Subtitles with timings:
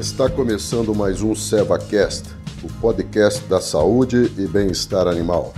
[0.00, 2.30] Está começando mais um SevaCast,
[2.64, 5.52] o podcast da saúde e bem-estar animal.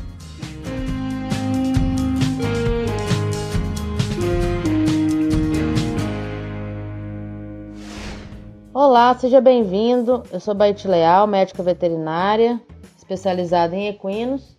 [8.75, 10.25] Olá, seja bem-vindo.
[10.33, 12.61] Eu sou Baite Leal, médica veterinária,
[12.99, 14.59] especializada em equinos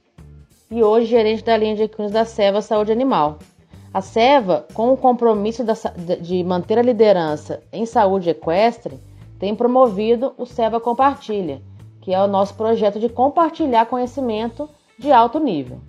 [0.71, 3.37] e hoje gerente da linha de equinos da Seva Saúde Animal.
[3.93, 5.61] A Seva, com o compromisso
[6.21, 8.97] de manter a liderança em saúde equestre,
[9.39, 11.61] tem promovido o Seva Compartilha,
[12.01, 15.79] que é o nosso projeto de compartilhar conhecimento de alto nível.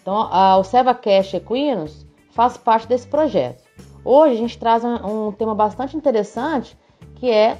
[0.00, 3.62] Então, a, o Seva Cash Equinos faz parte desse projeto.
[4.04, 6.76] Hoje a gente traz um, um tema bastante interessante
[7.14, 7.58] que é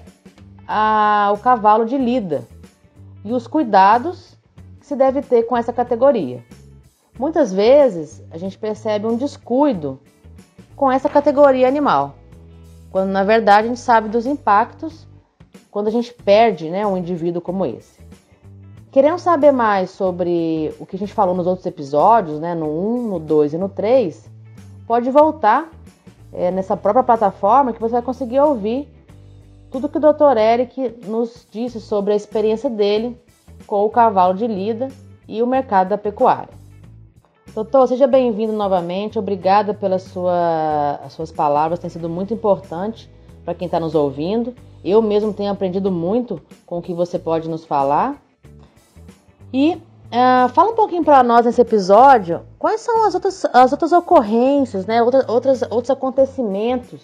[0.68, 2.44] a, o cavalo de lida
[3.24, 4.36] e os cuidados
[4.78, 6.44] que se deve ter com essa categoria.
[7.18, 10.00] Muitas vezes a gente percebe um descuido
[10.76, 12.16] com essa categoria animal,
[12.90, 15.06] quando na verdade a gente sabe dos impactos
[15.74, 17.98] quando a gente perde né, um indivíduo como esse.
[18.92, 23.08] Querendo saber mais sobre o que a gente falou nos outros episódios, né, no 1,
[23.08, 24.30] no 2 e no 3,
[24.86, 25.68] pode voltar
[26.32, 28.88] é, nessa própria plataforma que você vai conseguir ouvir
[29.68, 30.38] tudo que o Dr.
[30.38, 33.20] Eric nos disse sobre a experiência dele
[33.66, 34.86] com o cavalo de lida
[35.26, 36.54] e o mercado da pecuária.
[37.52, 39.18] Doutor, seja bem-vindo novamente.
[39.18, 43.10] Obrigada pelas sua, suas palavras, tem sido muito importante
[43.44, 44.54] para quem está nos ouvindo.
[44.84, 48.20] Eu mesmo tenho aprendido muito com o que você pode nos falar.
[49.50, 53.92] E uh, fala um pouquinho para nós nesse episódio quais são as outras, as outras
[53.92, 55.02] ocorrências, né?
[55.02, 57.00] outras, outras, outros acontecimentos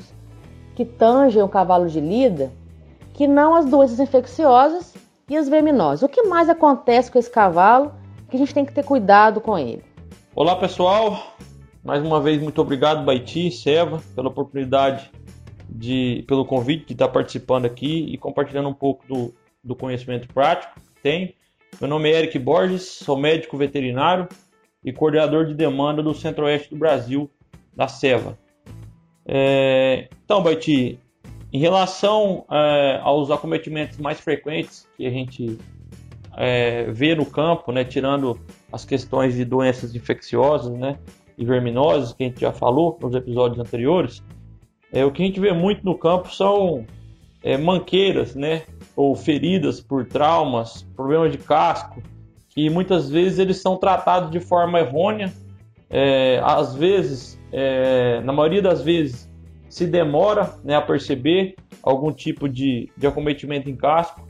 [0.77, 2.53] que tangem o cavalo de lida,
[3.14, 4.95] que não as doenças infecciosas
[5.27, 6.03] e as verminosas.
[6.03, 7.92] O que mais acontece com esse cavalo
[8.28, 9.83] que a gente tem que ter cuidado com ele?
[10.34, 11.34] Olá pessoal,
[11.83, 15.11] mais uma vez muito obrigado Baiti Seva pela oportunidade
[15.73, 20.81] de, pelo convite de estar participando aqui e compartilhando um pouco do, do conhecimento prático
[20.81, 21.35] que tem.
[21.81, 24.29] Meu nome é Eric Borges, sou médico veterinário
[24.85, 27.30] e coordenador de demanda do Centro-Oeste do Brasil,
[27.75, 28.39] da Seva.
[29.25, 30.98] É, então, Baiti,
[31.53, 35.59] em relação é, aos acometimentos mais frequentes que a gente
[36.36, 38.39] é, vê no campo, né, tirando
[38.73, 40.98] as questões de doenças infecciosas né,
[41.36, 44.23] e verminosas, que a gente já falou nos episódios anteriores,
[44.92, 46.86] é, o que a gente vê muito no campo são
[47.42, 48.62] é, manqueiras, né,
[48.96, 52.02] ou feridas por traumas, problemas de casco,
[52.48, 55.33] que muitas vezes eles são tratados de forma errônea,
[55.89, 59.30] é, às vezes, é, na maioria das vezes,
[59.68, 64.27] se demora né, a perceber algum tipo de, de acometimento em casco,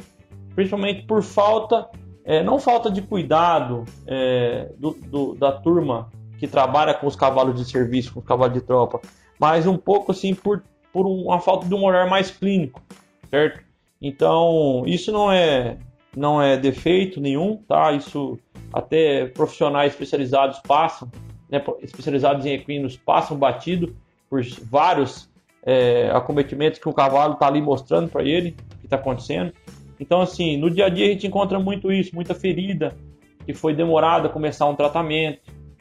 [0.54, 1.88] principalmente por falta
[2.25, 7.54] é, não falta de cuidado é, do, do, da turma que trabalha com os cavalos
[7.56, 9.00] de serviço, com os cavalos de tropa,
[9.41, 10.62] mas um pouco assim por,
[10.93, 12.83] por uma falta de um olhar mais clínico,
[13.31, 13.65] certo?
[14.01, 15.78] Então, isso não é
[16.17, 17.93] não é defeito nenhum, tá?
[17.93, 18.39] Isso
[18.73, 21.11] até profissionais especializados passam,
[21.49, 23.95] né, especializados em equinos passam batido
[24.29, 25.31] por vários
[25.65, 29.53] é, acometimentos que o cavalo está ali mostrando para ele que está acontecendo.
[29.99, 32.97] Então, assim, no dia a dia a gente encontra muito isso, muita ferida
[33.45, 35.41] que foi demorada a começar um tratamento,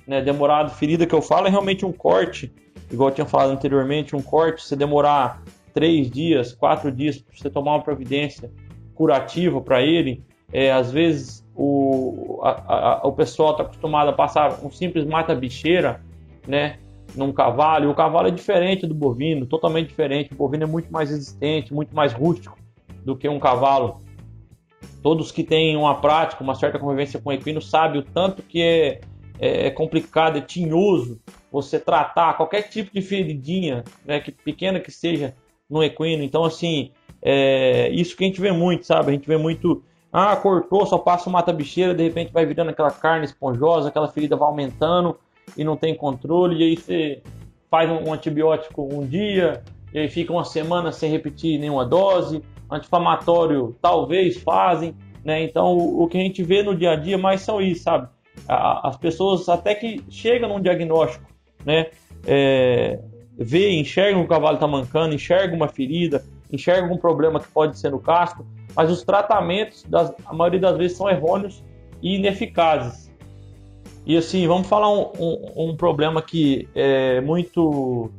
[0.09, 0.21] né?
[0.23, 2.51] Demorado, ferida que eu falo é realmente um corte,
[2.91, 7.47] igual eu tinha falado anteriormente, um corte, você demorar três dias, quatro dias para você
[7.47, 8.51] tomar uma providência
[8.95, 14.65] curativa para ele, é, às vezes o, a, a, o pessoal está acostumado a passar
[14.65, 16.01] um simples mata-bicheira,
[16.47, 16.79] né?
[17.15, 20.33] Num cavalo, e o cavalo é diferente do bovino, totalmente diferente.
[20.33, 22.57] O bovino é muito mais resistente, muito mais rústico
[23.05, 24.01] do que um cavalo
[25.03, 29.01] todos que têm uma prática, uma certa convivência com equino, sabem o tanto que é,
[29.39, 31.19] é, é complicado, é tinhoso
[31.51, 35.33] você tratar qualquer tipo de feridinha, né, que pequena que seja,
[35.69, 36.23] no equino.
[36.23, 36.91] Então, assim,
[37.21, 39.09] é, isso que a gente vê muito, sabe?
[39.09, 42.91] A gente vê muito, ah, cortou, só passa uma mata-bicheira, de repente vai virando aquela
[42.91, 45.17] carne esponjosa, aquela ferida vai aumentando
[45.57, 47.21] e não tem controle, e aí você
[47.69, 49.63] faz um, antibiótico um dia,
[49.93, 55.43] e aí fica uma semana sem repetir nenhuma dose, anti-inflamatório talvez fazem, né?
[55.43, 58.07] Então o, o, que a gente vê no dia a dia mais são isso, sabe?
[58.49, 61.25] A, as pessoas até que chegam num diagnóstico,
[61.65, 61.87] né?
[62.25, 62.99] É,
[63.37, 67.77] vê, enxergam que o cavalo está mancando, enxergam uma ferida, enxergam um problema que pode
[67.77, 71.63] ser no casco, mas os tratamentos, das, a maioria das vezes, são errôneos
[72.01, 73.09] e ineficazes.
[74.05, 78.11] E assim, vamos falar um, um, um problema que é muito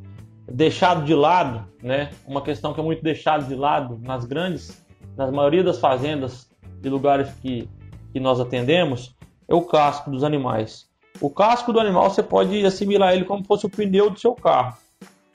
[0.50, 2.10] deixado de lado, né?
[2.26, 4.84] Uma questão que é muito deixada de lado nas grandes,
[5.16, 6.48] nas maioria das fazendas
[6.80, 7.68] de lugares que,
[8.12, 9.14] que nós atendemos,
[9.50, 10.88] é o casco dos animais.
[11.20, 14.32] O casco do animal você pode assimilar ele como se fosse o pneu do seu
[14.32, 14.76] carro.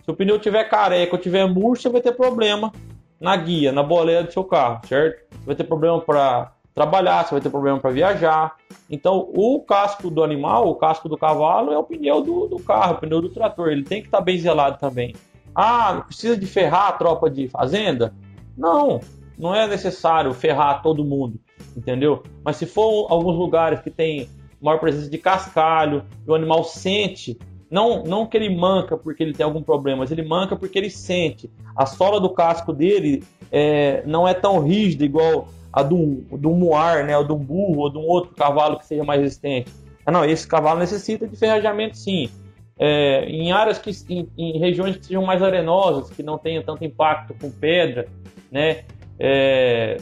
[0.04, 2.72] Se o pneu tiver careca ou tiver murcho, você vai ter problema
[3.20, 5.26] na guia, na boleia do seu carro, certo?
[5.32, 8.56] Você vai ter problema para trabalhar, você vai ter problema para viajar.
[8.90, 12.94] Então, o casco do animal, o casco do cavalo é o pneu do, do carro,
[12.94, 13.70] o pneu do trator.
[13.70, 15.14] Ele tem que estar tá bem zelado também.
[15.54, 18.14] Ah, precisa de ferrar a tropa de fazenda?
[18.58, 19.02] Não,
[19.38, 21.40] não é necessário ferrar todo mundo,
[21.76, 22.24] entendeu?
[22.44, 24.30] Mas se for alguns lugares que tem
[24.62, 27.38] maior presença de cascalho, o animal sente,
[27.70, 30.90] não, não que ele manca porque ele tem algum problema, mas ele manca porque ele
[30.90, 31.50] sente.
[31.76, 37.04] A sola do casco dele é, não é tão rígida igual a do, do muar,
[37.04, 39.72] né, ou um burro, ou de um outro cavalo que seja mais resistente.
[40.06, 42.30] Ah, não, esse cavalo necessita de ferrajamento sim.
[42.78, 46.84] É, em áreas que, em, em, regiões que sejam mais arenosas, que não tenham tanto
[46.84, 48.08] impacto com pedra,
[48.52, 48.84] né,
[49.20, 49.98] é,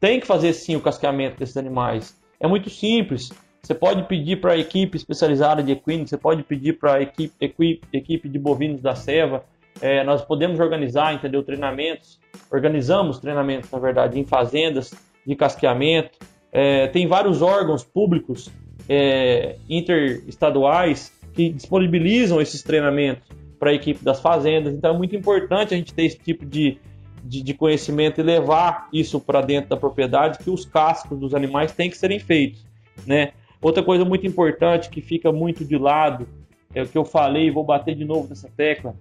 [0.00, 2.18] tem que fazer sim o casqueamento desses animais.
[2.40, 3.30] É muito simples.
[3.62, 7.34] Você pode pedir para a equipe especializada de equinos, você pode pedir para a equipe,
[7.38, 9.44] equipe, equipe de bovinos da Seva.
[9.80, 12.18] É, nós podemos organizar, entendeu, treinamentos.
[12.50, 14.94] Organizamos treinamentos, na verdade, em fazendas
[15.26, 16.18] de casqueamento.
[16.50, 18.50] É, tem vários órgãos públicos
[18.88, 24.72] é, interestaduais que disponibilizam esses treinamentos para a equipe das fazendas.
[24.72, 26.78] Então é muito importante a gente ter esse tipo de,
[27.24, 31.72] de, de conhecimento e levar isso para dentro da propriedade, que os cascos dos animais
[31.72, 32.64] têm que serem feitos.
[33.06, 33.32] Né?
[33.60, 36.26] Outra coisa muito importante que fica muito de lado,
[36.74, 38.94] é o que eu falei, vou bater de novo nessa tecla,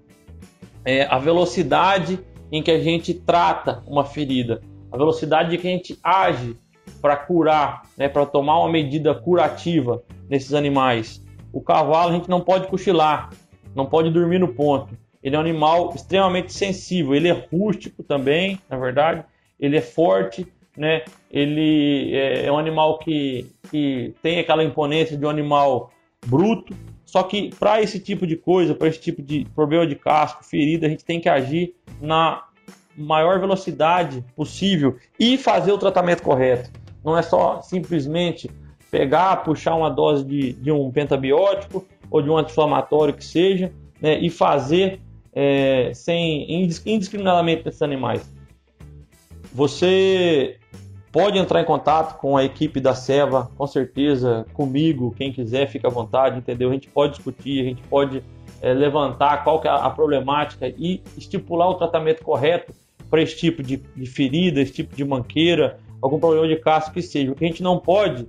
[0.84, 2.20] é a velocidade
[2.52, 4.62] em que a gente trata uma ferida,
[4.92, 6.58] a velocidade em que a gente age
[7.02, 11.24] para curar, né, para tomar uma medida curativa nesses animais.
[11.54, 13.30] O cavalo a gente não pode cochilar,
[13.76, 14.98] não pode dormir no ponto.
[15.24, 19.24] Ele é um animal extremamente sensível, ele é rústico também, na verdade,
[19.60, 21.04] ele é forte, né?
[21.30, 25.92] Ele é, é um animal que, que tem aquela imponência de um animal
[26.26, 26.74] bruto.
[27.06, 30.88] Só que para esse tipo de coisa, para esse tipo de problema de casco, ferida,
[30.88, 32.46] a gente tem que agir na
[32.96, 36.72] maior velocidade possível e fazer o tratamento correto.
[37.04, 38.50] Não é só simplesmente
[38.92, 43.72] pegar, puxar uma dose de, de um pentabiótico ou de um anti-inflamatório que seja,
[44.02, 45.02] né, e fazer
[45.34, 48.22] é, sem indiscriminadamente nesses animais.
[49.54, 50.58] Você
[51.12, 55.88] pode entrar em contato com a equipe da Seva, com certeza, comigo, quem quiser, fica
[55.88, 56.70] à vontade, entendeu?
[56.70, 58.24] A gente pode discutir, a gente pode
[58.62, 62.74] é, levantar qual que é a problemática e estipular o tratamento correto
[63.10, 67.02] para esse tipo de, de, ferida, esse tipo de manqueira, algum problema de casco que
[67.02, 67.32] seja.
[67.32, 68.28] O que a gente não pode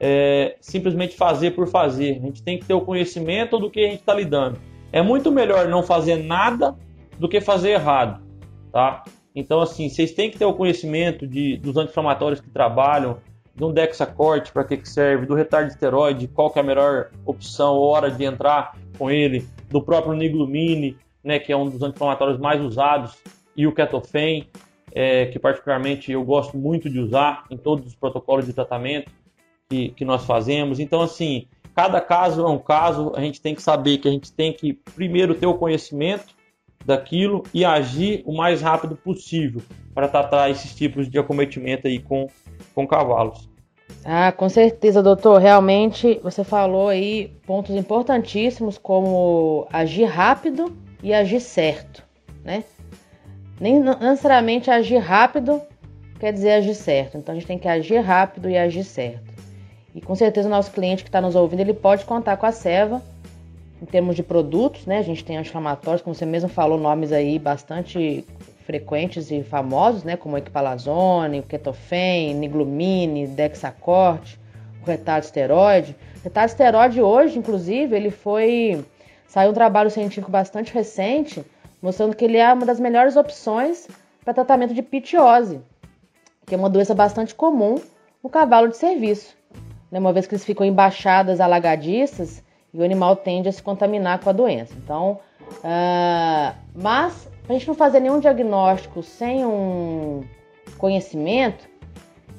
[0.00, 2.16] é simplesmente fazer por fazer.
[2.16, 4.58] A gente tem que ter o conhecimento do que a gente está lidando.
[4.92, 6.76] É muito melhor não fazer nada
[7.18, 8.22] do que fazer errado,
[8.70, 9.02] tá?
[9.34, 13.18] Então, assim, vocês têm que ter o conhecimento de, dos anti-inflamatórios que trabalham,
[13.54, 16.64] de um Dexacorte, para que, que serve, do retardo de esteroide, qual que é a
[16.64, 21.82] melhor opção, hora de entrar com ele, do próprio Niglumine, né, que é um dos
[21.82, 23.16] anti-inflamatórios mais usados,
[23.56, 24.48] e o Ketofen,
[24.94, 29.10] é, que particularmente eu gosto muito de usar em todos os protocolos de tratamento
[29.68, 30.78] que, que nós fazemos.
[30.78, 34.32] Então, assim, cada caso é um caso, a gente tem que saber que a gente
[34.32, 36.34] tem que primeiro ter o conhecimento
[36.84, 39.62] daquilo e agir o mais rápido possível
[39.94, 42.26] para tratar esses tipos de acometimento aí com,
[42.74, 43.48] com cavalos.
[44.04, 45.40] Ah, com certeza, doutor.
[45.40, 52.02] Realmente você falou aí pontos importantíssimos como agir rápido e agir certo,
[52.44, 52.64] né?
[53.60, 55.60] Nem necessariamente agir rápido
[56.18, 57.18] quer dizer agir certo.
[57.18, 59.31] Então a gente tem que agir rápido e agir certo.
[59.94, 62.52] E com certeza o nosso cliente que está nos ouvindo, ele pode contar com a
[62.52, 63.02] Seva
[63.80, 64.98] em termos de produtos, né?
[64.98, 68.24] A gente tem anti-inflamatórios, como você mesmo falou, nomes aí bastante
[68.64, 70.16] frequentes e famosos, né?
[70.16, 74.38] Como o Equipalazone, o Ketofen, Niglumine, Dexacorte,
[74.82, 75.96] o retardo esteroide.
[76.22, 78.84] Retardo esteroide hoje, inclusive, ele foi...
[79.26, 81.44] Saiu um trabalho científico bastante recente
[81.82, 83.88] mostrando que ele é uma das melhores opções
[84.24, 85.60] para tratamento de pitiose,
[86.46, 87.74] que é uma doença bastante comum
[88.22, 89.36] no cavalo de serviço.
[89.92, 89.98] Né?
[89.98, 94.30] Uma vez que eles ficam embaixadas alagadiças, e o animal tende a se contaminar com
[94.30, 94.74] a doença.
[94.82, 95.20] Então,
[95.58, 100.24] uh, mas para a gente não fazer nenhum diagnóstico sem um
[100.78, 101.68] conhecimento,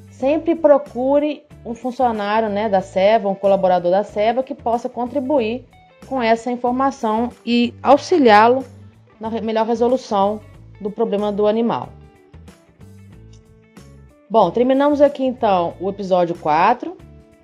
[0.09, 5.65] sempre procure um funcionário né, da SEVA, um colaborador da SEVA que possa contribuir
[6.07, 8.65] com essa informação e auxiliá-lo
[9.19, 10.41] na melhor resolução
[10.81, 11.89] do problema do animal.
[14.29, 17.02] Bom, terminamos aqui então o episódio 4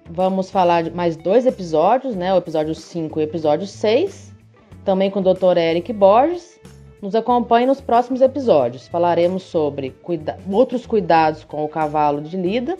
[0.09, 2.33] Vamos falar de mais dois episódios, né?
[2.33, 4.33] O episódio 5 e o episódio 6,
[4.83, 5.55] também com o Dr.
[5.57, 6.59] Eric Borges.
[6.99, 8.87] Nos acompanhe nos próximos episódios.
[8.87, 12.75] Falaremos sobre cuida outros cuidados com o cavalo de lida.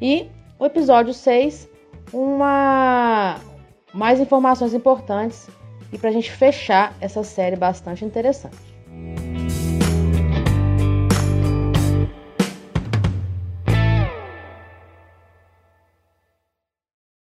[0.00, 0.26] E
[0.58, 1.68] o episódio 6,
[2.12, 3.36] uma
[3.92, 5.48] mais informações importantes
[5.92, 8.67] e para a gente fechar essa série bastante interessante.